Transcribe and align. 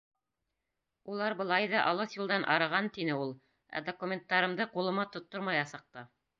Улар 1.15 1.35
былай 1.41 1.67
ҙа 1.73 1.83
алыҫ 1.91 2.15
юлдан 2.21 2.47
арыған,— 2.55 2.89
тине 2.97 3.19
ул. 3.27 3.35
Ә 3.81 3.85
документтарымды 3.93 4.71
ҡулыма 4.75 5.09
тоттормаясаҡ 5.15 5.89
та! 5.97 6.09